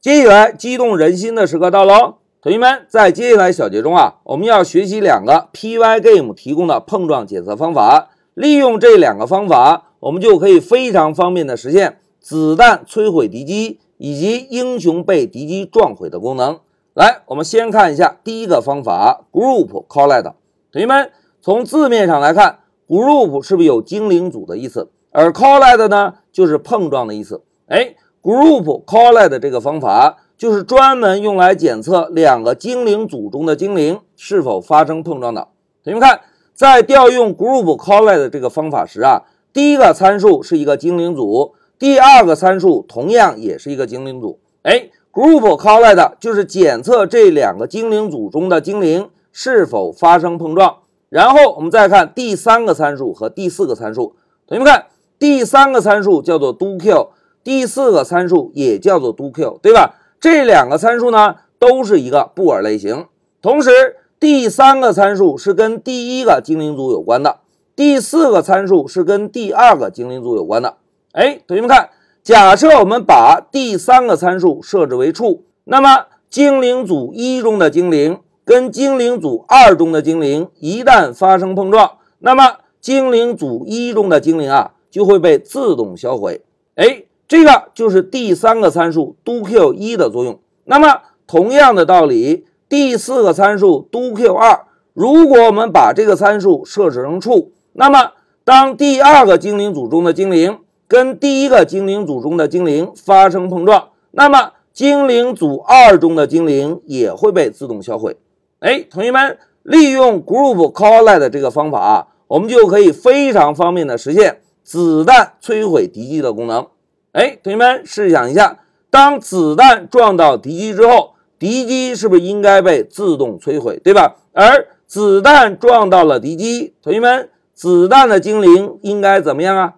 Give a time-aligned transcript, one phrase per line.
[0.00, 2.14] 接下来，激动人心的时刻到喽！
[2.40, 8.08] 同学们，在接下来小节中啊，我们要学习两个 Pygame 提供的碰撞检测方法。
[8.32, 16.60] 利用这两个方法，我们就可以非常方便的实现子弹摧毁敌机以及英雄被敌机撞毁的功能。
[16.94, 20.32] 来，我们先看一下第一个方法：Group Collide。
[20.72, 21.10] 同学们，
[21.42, 24.88] 从字面上来看，Group 是不是有精灵组的意思？
[25.10, 27.42] 而 Collide 呢，就是碰撞的意思。
[27.66, 35.48] 哎，Group Collide 这个方法就是专门用来检测两个精灵组中的精灵是否发生碰撞的。
[35.84, 36.20] 同学们看，
[36.54, 39.22] 在调用 Group Collide 这个方法时啊，
[39.52, 44.38] 第一个参数是一个精灵组，第二个参数同样也是一个精灵组。
[44.62, 50.76] 哎，Group Collide 就是检测这两个精灵组中的精灵是否发生碰撞。
[51.08, 54.14] 然后我们再看第三个参数和第四个参数，
[54.46, 54.86] 同学们看。
[55.18, 57.08] 第三个参数叫做 do_q，
[57.42, 59.94] 第四个参数也叫做 do_q，对吧？
[60.20, 63.06] 这两个参数呢都是一个布尔类型。
[63.40, 63.70] 同时，
[64.18, 67.38] 第三个参数是跟第一个精灵组有关的，
[67.74, 70.76] 第四个参数是跟第二个精灵组有关的。
[71.12, 71.90] 哎，同学们看，
[72.22, 84.72] 假设我们把第三个参数设置为 true，那么精灵组一中的精灵跟精灵组二中的精灵一旦发生碰撞，那么精灵组一中的精灵啊。
[84.90, 86.42] 就会被自动销毁，
[86.74, 90.40] 哎，这个就是第三个参数 do_q 一的作用。
[90.64, 108.16] 那么同样的道理，第四个参数 do_q 二，如果我们把这个参数设置成 true，那么当第二个精灵组中的精灵跟第一个精灵组中的精灵发生碰撞，那么精灵组二中的精灵也会被自动销毁。
[108.58, 114.40] 哎，同学们，利用 Group Collide 这个方法啊，我们就可以非常方便的实现。
[114.64, 116.66] 子弹摧毁敌机的功能，
[117.12, 118.58] 哎，同学们试想一下，
[118.88, 124.16] 当子弹撞到敌机之后，敌机是不是应该被自动摧毁，对吧？
[124.32, 129.74] 而子弹撞到了敌机，同学们，子弹的精灵应该怎么样啊？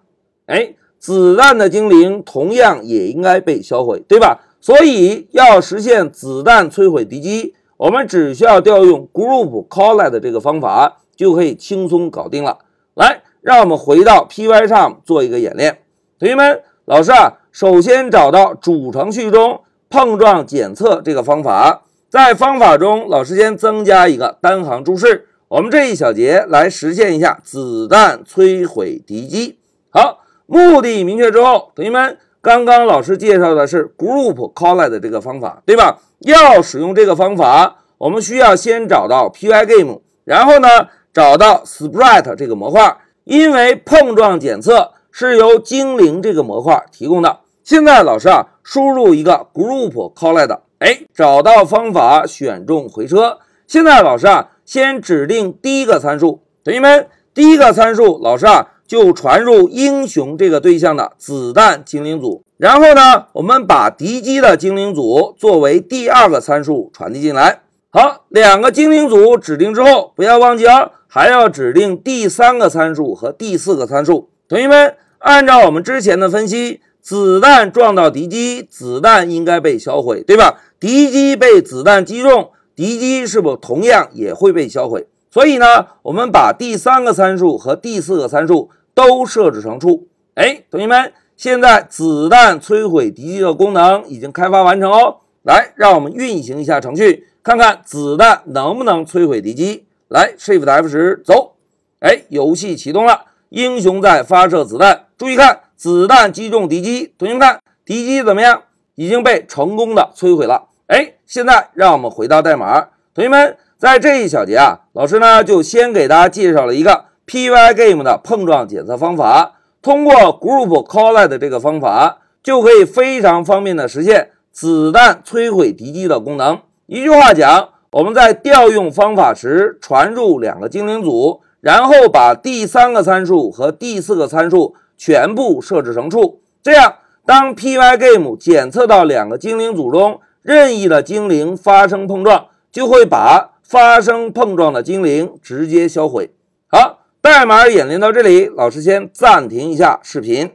[0.46, 4.40] 哎，子弹的精灵同样也应该被销毁，对吧？
[4.60, 12.58] 所以要实现子弹摧毁敌机，我们只需要调用 Group Collide 这个方法，就可以轻松搞定了。
[12.94, 13.22] 来。
[13.42, 15.80] 让我们回到 Py 上做一个演练，
[16.16, 25.28] 同学们，老师啊，首先找到主程序中碰撞检测这个方法，在方法中，老师先增加一个单行注释。
[25.46, 29.58] 我们这一小节来实现一下子弹摧毁敌机。
[29.90, 36.00] 好，目的明确之后，同学们，刚刚老师介绍的是 Group Collide 这个方法，对吧？
[36.20, 40.68] 要使用这个方法，我们需要先找到 Pygame，然后呢，
[41.12, 42.96] 找到 Sprite 这个模块。
[43.24, 47.40] 因为碰撞检测是由精灵这个模块提供的。
[47.62, 53.38] 现在老师啊，输入一个 group collide，哎，找到方法，选中回车。
[53.68, 62.42] 现在老师啊，先指定第一个参数，同学们，第一个参数老师啊，就传入英雄这个对象的子弹精灵组。
[62.56, 67.60] 然后呢，我们把敌机的精灵组作为第二个参数传递进来。
[67.90, 70.90] 好，两个精灵组指定之后，不要忘记哦。
[71.06, 74.30] 还要指定第三个参数和第四个参数。
[74.48, 80.60] 同学们，按照我们之前的分析，子弹撞到敌机，子弹应该被销毁，对吧？
[80.80, 85.06] 敌机被子弹击中，敌机是否同样也会被销毁？
[85.30, 90.02] 所以呢，我们把第三个参数和第四个参数都设置成 true。
[90.34, 95.18] 哎，同学们，现在子弹摧毁敌机的功能已经开发完成哦。
[95.42, 99.86] 来，让我们运行一下程序，看看子弹能不能摧毁敌机。
[100.08, 101.54] 来，Shift F 十走，
[102.00, 108.62] 哎，游戏启动了，英雄在发射子弹，注意看，子弹击中敌机，同学们看，敌机怎么样？
[108.96, 110.64] 已经被成功的摧毁了。
[110.88, 126.58] 哎，现在让我们回到代码，同学们，在这一小节啊，老师呢就先给大家介绍了一个 Pygame 的碰撞检测方法，通过 Group Collide 这个方法，就可以非常方便的实现子弹摧毁敌机的功能。
[126.86, 127.68] 一句话讲。
[127.92, 136.40] 我们在调用方法时传入两个精灵组，然后把第三个参数和第四个参数全部设置成处。
[136.62, 146.30] 这样，当 Pygame 检测到两个精灵组中任意的精灵发生碰撞，就会把发生碰撞的精灵直接销毁。
[146.68, 150.52] 好，代码演练到这里，老师先暂停一下视频。